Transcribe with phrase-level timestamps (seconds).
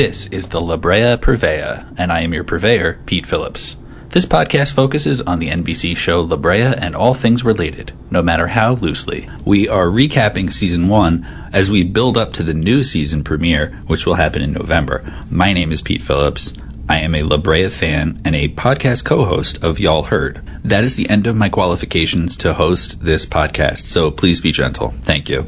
[0.00, 3.76] This is the La Brea Purveyor, and I am your purveyor, Pete Phillips.
[4.08, 8.46] This podcast focuses on the NBC show La Brea and all things related, no matter
[8.46, 9.28] how loosely.
[9.44, 14.06] We are recapping season one as we build up to the new season premiere, which
[14.06, 15.04] will happen in November.
[15.28, 16.54] My name is Pete Phillips.
[16.88, 20.40] I am a La Brea fan and a podcast co-host of Y'all Heard.
[20.64, 24.94] That is the end of my qualifications to host this podcast, so please be gentle.
[25.02, 25.42] Thank you.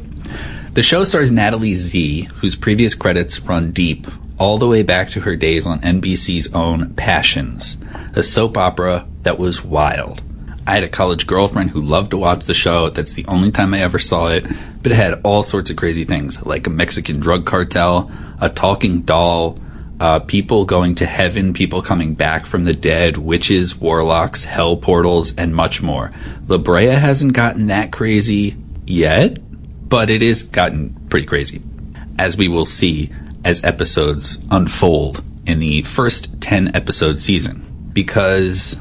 [0.73, 4.05] The show stars Natalie Zea, whose previous credits run deep
[4.37, 7.77] all the way back to her days on NBC's own Passions,
[8.15, 10.21] a soap opera that was wild.
[10.65, 12.89] I had a college girlfriend who loved to watch the show.
[12.89, 14.45] That's the only time I ever saw it,
[14.81, 19.01] but it had all sorts of crazy things like a Mexican drug cartel, a talking
[19.01, 19.59] doll,
[19.99, 25.35] uh, people going to heaven, people coming back from the dead, witches, warlocks, hell portals,
[25.35, 26.11] and much more.
[26.47, 28.55] La Brea hasn't gotten that crazy
[28.85, 29.37] yet,
[29.87, 31.61] but it is gotten pretty crazy,
[32.17, 33.11] as we will see
[33.43, 37.89] as episodes unfold in the first 10 episode season.
[37.91, 38.79] Because,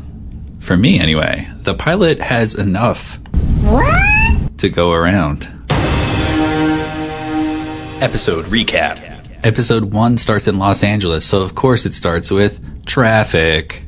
[0.61, 3.19] for me anyway, the pilot has enough
[3.63, 4.59] what?
[4.59, 5.49] to go around.
[8.01, 9.11] Episode recap.
[9.45, 13.85] Episode 1 starts in Los Angeles, so of course it starts with traffic.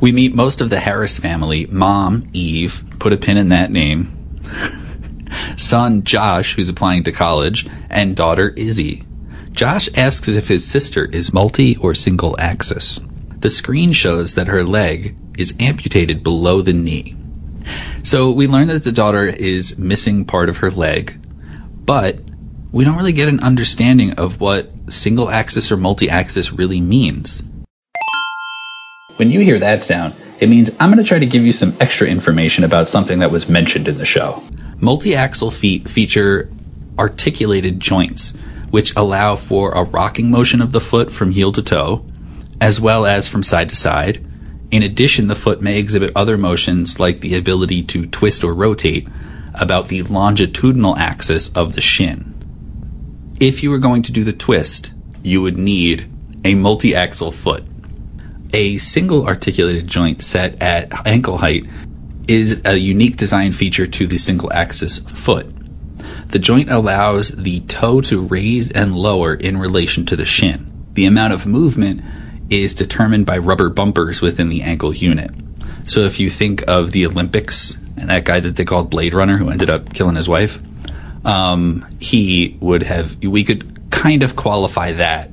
[0.00, 1.66] we meet most of the Harris family.
[1.66, 4.14] Mom, Eve, put a pin in that name.
[5.58, 9.04] Son, Josh, who's applying to college, and daughter, Izzy.
[9.50, 13.00] Josh asks if his sister is multi or single axis.
[13.40, 17.16] The screen shows that her leg is amputated below the knee.
[18.04, 21.18] So we learn that the daughter is missing part of her leg,
[21.84, 22.20] but
[22.70, 27.42] we don't really get an understanding of what single axis or multi axis really means.
[29.16, 31.74] When you hear that sound, it means I'm going to try to give you some
[31.80, 34.40] extra information about something that was mentioned in the show.
[34.80, 36.50] Multi axial feet feature
[36.98, 38.32] articulated joints,
[38.70, 42.04] which allow for a rocking motion of the foot from heel to toe,
[42.60, 44.24] as well as from side to side.
[44.70, 49.08] In addition, the foot may exhibit other motions like the ability to twist or rotate
[49.54, 52.34] about the longitudinal axis of the shin.
[53.40, 56.10] If you were going to do the twist, you would need
[56.44, 57.64] a multi axial foot.
[58.54, 61.66] A single articulated joint set at ankle height
[62.28, 65.50] is a unique design feature to the single axis foot.
[66.28, 70.70] The joint allows the toe to raise and lower in relation to the shin.
[70.92, 72.02] The amount of movement
[72.50, 75.30] is determined by rubber bumpers within the ankle unit.
[75.86, 79.38] So if you think of the Olympics and that guy that they called Blade Runner
[79.38, 80.60] who ended up killing his wife,
[81.24, 85.30] um, he would have, we could kind of qualify that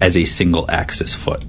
[0.00, 1.44] as a single axis foot.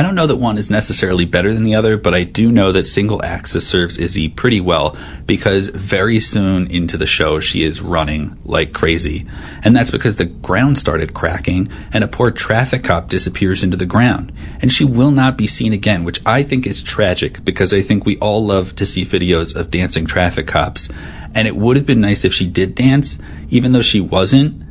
[0.00, 2.72] I don't know that one is necessarily better than the other, but I do know
[2.72, 4.96] that single axis serves Izzy pretty well
[5.26, 9.26] because very soon into the show she is running like crazy.
[9.62, 13.84] And that's because the ground started cracking and a poor traffic cop disappears into the
[13.84, 14.32] ground.
[14.62, 18.06] And she will not be seen again, which I think is tragic because I think
[18.06, 20.88] we all love to see videos of dancing traffic cops.
[21.34, 23.18] And it would have been nice if she did dance,
[23.50, 24.62] even though she wasn't.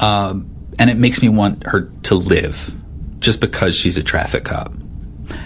[0.00, 2.74] Um, and it makes me want her to live
[3.18, 4.72] just because she's a traffic cop.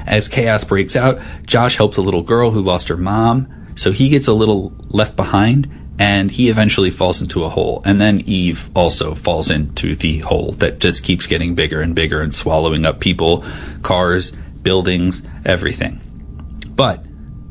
[0.06, 4.08] As chaos breaks out, Josh helps a little girl who lost her mom, so he
[4.08, 7.82] gets a little left behind and he eventually falls into a hole.
[7.84, 12.20] And then Eve also falls into the hole that just keeps getting bigger and bigger
[12.20, 13.44] and swallowing up people,
[13.82, 16.00] cars, buildings, everything.
[16.74, 17.04] But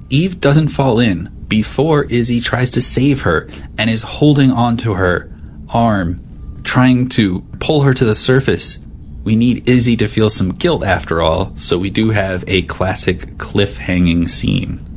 [0.10, 5.32] Eve doesn't fall in before Izzy tries to save her and is holding onto her
[5.70, 8.80] arm, trying to pull her to the surface
[9.24, 13.38] we need Izzy to feel some guilt after all, so we do have a classic
[13.38, 14.88] cliff-hanging scene.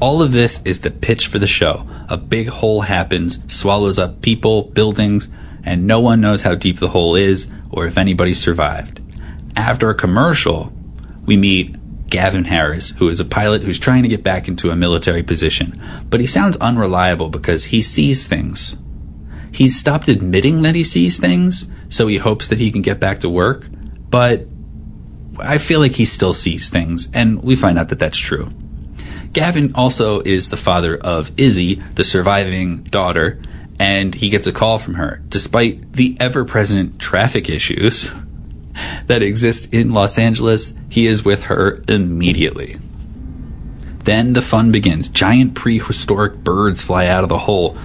[0.00, 1.86] All of this is the pitch for the show.
[2.08, 5.28] A big hole happens, swallows up people, buildings,
[5.64, 9.00] and no one knows how deep the hole is or if anybody survived.
[9.56, 10.72] After a commercial,
[11.26, 11.76] we meet
[12.08, 15.80] Gavin Harris, who is a pilot who's trying to get back into a military position,
[16.08, 18.76] but he sounds unreliable because he sees things.
[19.52, 23.20] He's stopped admitting that he sees things, so he hopes that he can get back
[23.20, 23.66] to work.
[24.08, 24.46] But
[25.38, 28.50] I feel like he still sees things, and we find out that that's true.
[29.32, 33.40] Gavin also is the father of Izzy, the surviving daughter,
[33.78, 35.22] and he gets a call from her.
[35.28, 38.12] Despite the ever present traffic issues
[39.06, 42.76] that exist in Los Angeles, he is with her immediately.
[44.04, 45.08] Then the fun begins.
[45.08, 47.76] Giant prehistoric birds fly out of the hole.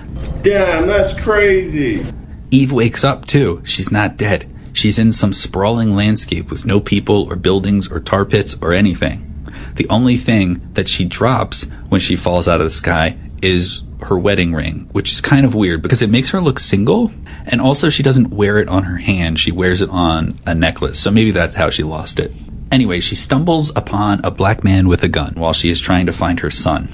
[0.41, 2.05] Damn, that's crazy.
[2.51, 3.61] Eve wakes up too.
[3.65, 4.51] She's not dead.
[4.73, 9.31] She's in some sprawling landscape with no people or buildings or tar pits or anything.
[9.75, 14.17] The only thing that she drops when she falls out of the sky is her
[14.17, 17.11] wedding ring, which is kind of weird because it makes her look single.
[17.45, 20.99] And also, she doesn't wear it on her hand, she wears it on a necklace.
[20.99, 22.31] So maybe that's how she lost it.
[22.71, 26.11] Anyway, she stumbles upon a black man with a gun while she is trying to
[26.11, 26.89] find her son.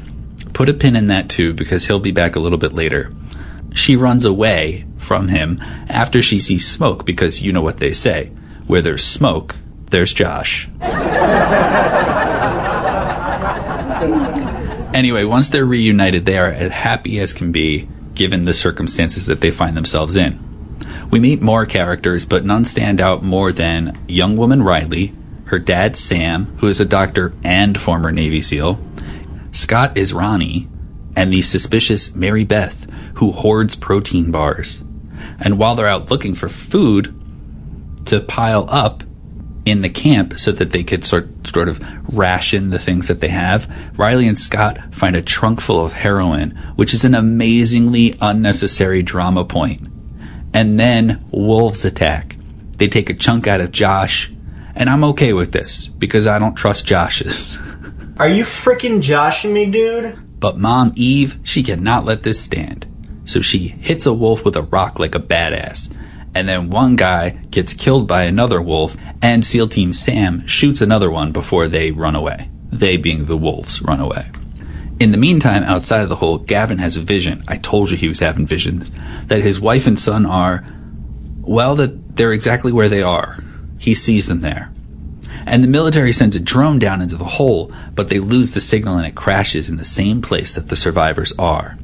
[0.53, 3.11] Put a pin in that too, because he'll be back a little bit later.
[3.73, 5.59] She runs away from him
[5.89, 8.31] after she sees smoke, because you know what they say
[8.67, 9.57] where there's smoke,
[9.89, 10.69] there's Josh.
[14.93, 19.39] Anyway, once they're reunited, they are as happy as can be given the circumstances that
[19.39, 20.37] they find themselves in.
[21.09, 25.13] We meet more characters, but none stand out more than young woman Riley,
[25.45, 28.83] her dad Sam, who is a doctor and former Navy SEAL,
[29.53, 30.67] Scott Israni,
[31.15, 32.85] and the suspicious Mary Beth,
[33.15, 34.81] who hoards protein bars.
[35.39, 37.13] And while they're out looking for food
[38.05, 39.03] to pile up,
[39.65, 41.79] in the camp so that they could sort sort of
[42.11, 43.71] ration the things that they have.
[43.97, 49.45] Riley and Scott find a trunk full of heroin, which is an amazingly unnecessary drama
[49.45, 49.87] point.
[50.53, 52.35] And then wolves attack.
[52.77, 54.31] They take a chunk out of Josh,
[54.75, 57.57] and I'm okay with this because I don't trust Josh's.
[58.17, 60.39] Are you freaking joshing me, dude?
[60.39, 62.87] But mom Eve, she cannot let this stand.
[63.31, 65.89] So she hits a wolf with a rock like a badass
[66.33, 71.11] and then one guy gets killed by another wolf, and SEAL Team Sam shoots another
[71.11, 72.49] one before they run away.
[72.71, 74.29] They being the wolves run away.
[74.99, 77.43] In the meantime, outside of the hole, Gavin has a vision.
[77.47, 78.91] I told you he was having visions.
[79.27, 80.65] That his wife and son are,
[81.41, 83.43] well, that they're exactly where they are.
[83.79, 84.71] He sees them there.
[85.45, 88.97] And the military sends a drone down into the hole, but they lose the signal
[88.97, 91.77] and it crashes in the same place that the survivors are.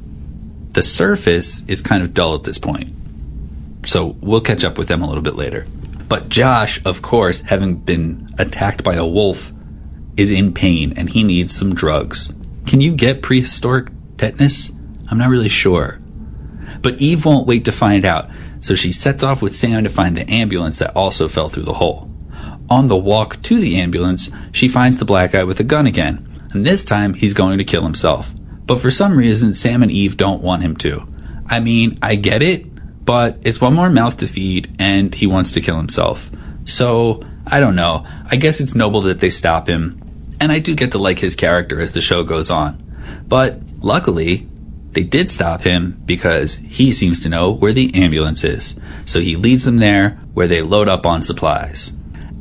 [0.78, 2.94] The surface is kind of dull at this point.
[3.84, 5.66] So we'll catch up with them a little bit later.
[6.08, 9.52] But Josh, of course, having been attacked by a wolf,
[10.18, 12.32] is in pain and he needs some drugs.
[12.68, 14.72] Can you get prehistoric tetanus?
[15.10, 16.00] I'm not really sure.
[16.84, 18.30] But Eve won't wait to find out,
[18.62, 21.74] so she sets off with Sam to find the ambulance that also fell through the
[21.74, 22.08] hole.
[22.70, 26.24] On the walk to the ambulance, she finds the black guy with a gun again,
[26.54, 28.32] and this time he's going to kill himself.
[28.68, 31.08] But for some reason, Sam and Eve don't want him to.
[31.48, 35.54] I mean, I get it, but it's one more mouth to feed, and he wants
[35.54, 36.30] to kill himself.
[36.66, 38.06] So, I don't know.
[38.30, 40.02] I guess it's noble that they stop him,
[40.42, 42.78] and I do get to like his character as the show goes on.
[43.26, 44.50] But luckily,
[44.92, 48.78] they did stop him because he seems to know where the ambulance is.
[49.06, 51.94] So he leads them there where they load up on supplies.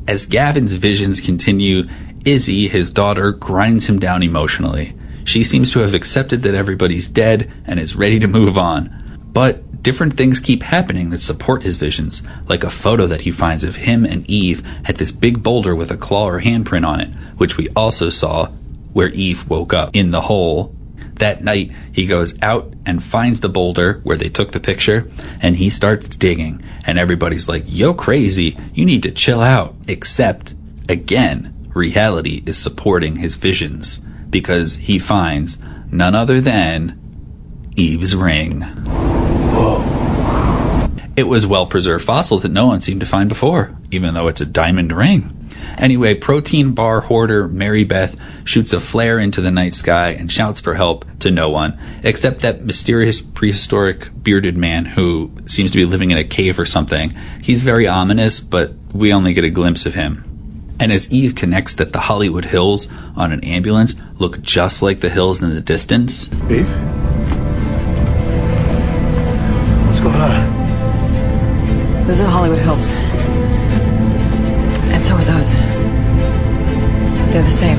[0.08, 1.84] As Gavin's visions continue,
[2.24, 4.96] Izzy, his daughter, grinds him down emotionally.
[5.26, 9.20] She seems to have accepted that everybody's dead and is ready to move on.
[9.32, 13.64] But different things keep happening that support his visions, like a photo that he finds
[13.64, 17.10] of him and Eve at this big boulder with a claw or handprint on it,
[17.38, 18.46] which we also saw
[18.92, 20.72] where Eve woke up in the hole.
[21.14, 25.10] That night, he goes out and finds the boulder where they took the picture,
[25.42, 26.64] and he starts digging.
[26.84, 29.74] And everybody's like, Yo, crazy, you need to chill out.
[29.88, 30.54] Except,
[30.88, 35.58] again, reality is supporting his visions because he finds
[35.90, 36.98] none other than
[37.76, 38.62] Eve's ring.
[38.62, 39.96] Whoa.
[41.16, 44.40] It was well preserved fossil that no one seemed to find before, even though it's
[44.42, 45.32] a diamond ring.
[45.78, 50.60] Anyway, protein bar hoarder Mary Beth shoots a flare into the night sky and shouts
[50.60, 55.84] for help to no one, except that mysterious prehistoric bearded man who seems to be
[55.84, 57.14] living in a cave or something.
[57.42, 60.35] He's very ominous, but we only get a glimpse of him.
[60.78, 65.08] And as Eve connects that the Hollywood Hills on an ambulance look just like the
[65.08, 66.28] hills in the distance.
[66.50, 66.68] Eve?
[69.86, 72.06] What's going on?
[72.06, 72.92] Those are Hollywood Hills.
[74.92, 75.54] And so are those.
[77.32, 77.78] They're the same.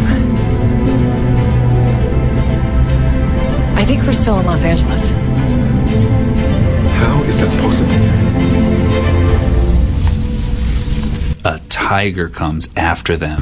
[3.77, 5.11] I think we're still in Los Angeles.
[6.99, 8.56] How is that possible?
[11.47, 13.39] A tiger comes after them.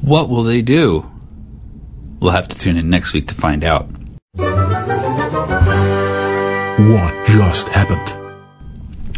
[0.00, 1.04] What will they do?
[2.20, 3.86] We'll have to tune in next week to find out.
[4.32, 4.48] What
[7.26, 8.14] just happened?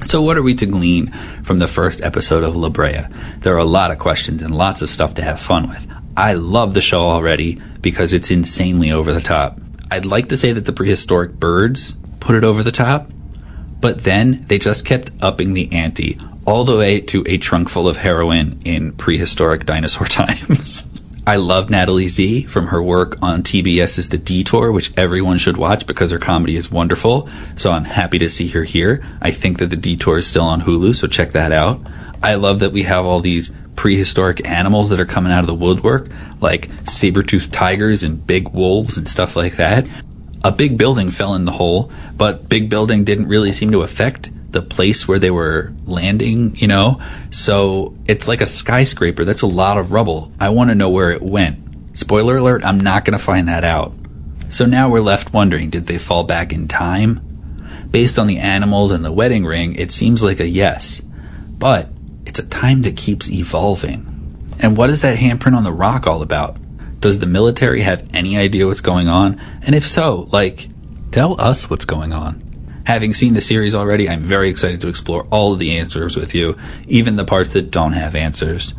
[0.08, 1.12] So, what are we to glean
[1.44, 3.02] from the first episode of La Brea?
[3.38, 5.86] There are a lot of questions and lots of stuff to have fun with.
[6.16, 9.60] I love the show already because it's insanely over the top.
[9.88, 13.12] I'd like to say that the prehistoric birds put it over the top,
[13.80, 17.88] but then they just kept upping the ante all the way to a trunk full
[17.88, 20.90] of heroin in prehistoric dinosaur times.
[21.26, 25.86] I love Natalie Zea from her work on TBS's The Detour, which everyone should watch
[25.86, 27.28] because her comedy is wonderful.
[27.56, 29.04] So I'm happy to see her here.
[29.20, 31.82] I think that The Detour is still on Hulu, so check that out.
[32.22, 35.54] I love that we have all these prehistoric animals that are coming out of the
[35.54, 36.08] woodwork,
[36.40, 39.86] like saber-toothed tigers and big wolves and stuff like that.
[40.44, 44.30] A big building fell in the hole, but big building didn't really seem to affect
[44.50, 47.00] the place where they were landing, you know?
[47.30, 49.24] So it's like a skyscraper.
[49.24, 50.32] That's a lot of rubble.
[50.40, 51.96] I want to know where it went.
[51.96, 53.92] Spoiler alert, I'm not going to find that out.
[54.48, 57.20] So now we're left wondering, did they fall back in time?
[57.90, 61.00] Based on the animals and the wedding ring, it seems like a yes.
[61.00, 61.90] But
[62.24, 64.04] it's a time that keeps evolving.
[64.60, 66.56] And what is that handprint on the rock all about?
[67.00, 69.40] Does the military have any idea what's going on?
[69.62, 70.68] And if so, like,
[71.18, 72.40] tell us what's going on.
[72.84, 76.32] Having seen the series already, I'm very excited to explore all of the answers with
[76.32, 76.56] you,
[76.86, 78.72] even the parts that don't have answers.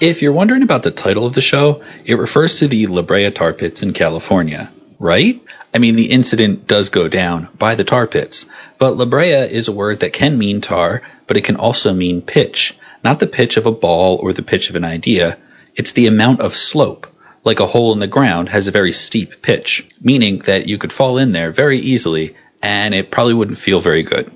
[0.00, 3.30] If you're wondering about the title of the show, it refers to the La Brea
[3.30, 5.38] tar pits in California, right?
[5.74, 8.46] I mean, the incident does go down by the tar pits,
[8.78, 12.22] but La Brea is a word that can mean tar, but it can also mean
[12.22, 12.74] pitch.
[13.04, 15.36] Not the pitch of a ball or the pitch of an idea,
[15.76, 17.06] it's the amount of slope.
[17.44, 20.92] Like a hole in the ground has a very steep pitch, meaning that you could
[20.92, 24.30] fall in there very easily and it probably wouldn't feel very good.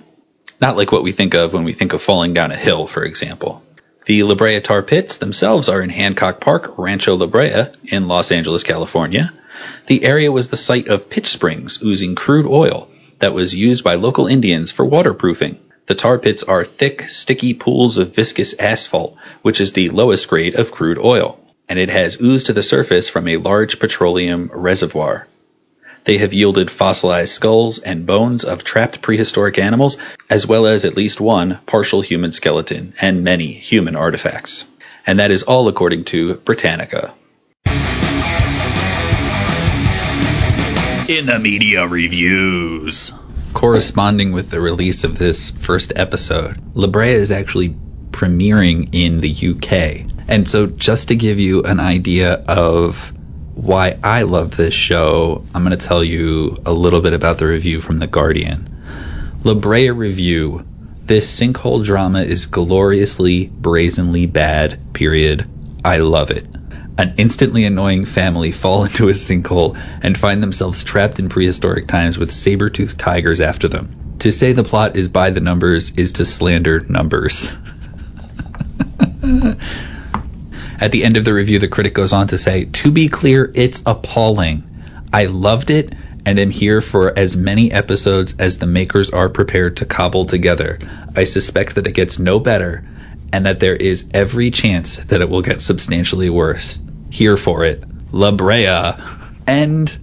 [0.61, 3.05] Not like what we think of when we think of falling down a hill, for
[3.05, 3.65] example.
[4.07, 8.33] The La Brea Tar Pits themselves are in Hancock Park, Rancho La Brea, in Los
[8.33, 9.33] Angeles, California.
[9.87, 13.95] The area was the site of pitch springs oozing crude oil that was used by
[13.95, 15.59] local Indians for waterproofing.
[15.87, 20.55] The tar pits are thick, sticky pools of viscous asphalt, which is the lowest grade
[20.55, 21.41] of crude oil,
[21.73, 25.27] and it has oozed to the surface from a large petroleum reservoir.
[26.05, 29.97] They have yielded fossilized skulls and bones of trapped prehistoric animals,
[30.29, 34.67] as well as at least one partial human skeleton and many human artifacts.
[35.07, 37.15] And that is all according to Britannica.
[41.09, 43.15] In the media reviews.
[43.55, 47.75] Corresponding with the release of this first episode, La Brea is actually
[48.11, 50.12] premiering in the UK.
[50.33, 53.13] And so, just to give you an idea of
[53.55, 57.47] why I love this show, I'm going to tell you a little bit about the
[57.47, 58.67] review from The Guardian.
[59.45, 60.65] La Brea Review.
[61.03, 65.47] This sinkhole drama is gloriously, brazenly bad, period.
[65.85, 66.47] I love it.
[66.97, 72.17] An instantly annoying family fall into a sinkhole and find themselves trapped in prehistoric times
[72.17, 74.17] with saber toothed tigers after them.
[74.21, 77.55] To say the plot is by the numbers is to slander numbers.
[80.83, 83.53] At the end of the review, the critic goes on to say, To be clear,
[83.55, 84.65] it's appalling.
[85.13, 85.95] I loved it
[86.27, 90.81] and am here for as many episodes as the makers are prepared to cobble together.
[91.15, 92.85] I suspect that it gets no better
[93.33, 96.81] and that there is every chance that it will get substantially worse.
[97.11, 97.85] Here for it.
[98.11, 98.91] La Brea.
[99.47, 99.97] And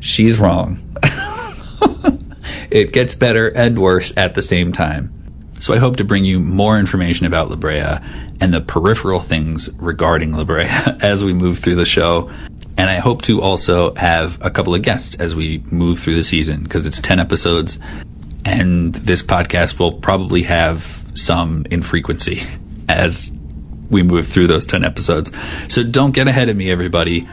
[0.00, 0.82] she's wrong.
[2.70, 5.14] it gets better and worse at the same time.
[5.60, 7.96] So I hope to bring you more information about La Brea
[8.40, 10.64] and the peripheral things regarding La Brea
[11.00, 12.30] as we move through the show.
[12.76, 16.24] And I hope to also have a couple of guests as we move through the
[16.24, 17.78] season because it's 10 episodes
[18.44, 22.42] and this podcast will probably have some infrequency
[22.88, 23.32] as
[23.90, 25.30] we move through those 10 episodes.
[25.68, 27.28] So don't get ahead of me, everybody.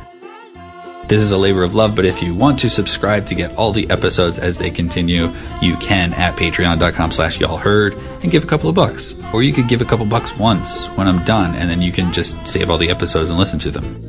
[1.07, 3.71] This is a labor of love, but if you want to subscribe to get all
[3.71, 8.47] the episodes as they continue, you can at patreon.com slash y'all heard and give a
[8.47, 9.15] couple of bucks.
[9.33, 12.11] Or you could give a couple bucks once when I'm done and then you can
[12.11, 14.06] just save all the episodes and listen to them.